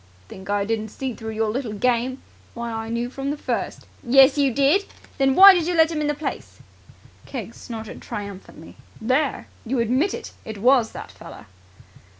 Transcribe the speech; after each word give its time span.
"Think 0.29 0.49
I 0.49 0.65
didn't 0.65 0.89
see 0.89 1.13
through 1.13 1.33
your 1.33 1.51
little 1.51 1.73
game? 1.73 2.23
Why, 2.55 2.71
I 2.71 2.89
knew 2.89 3.07
from 3.07 3.29
the 3.29 3.37
first." 3.37 3.85
"Yes, 4.01 4.35
you 4.35 4.51
did! 4.51 4.85
Then 5.19 5.35
why 5.35 5.53
did 5.53 5.67
you 5.67 5.75
let 5.75 5.91
him 5.91 6.01
into 6.01 6.13
the 6.15 6.19
place?" 6.19 6.57
Keggs 7.27 7.57
snorted 7.57 8.01
triumphantly. 8.01 8.77
"There! 8.99 9.47
You 9.63 9.77
admit 9.77 10.15
it! 10.15 10.31
It 10.43 10.57
was 10.57 10.93
that 10.93 11.11
feller!" 11.11 11.45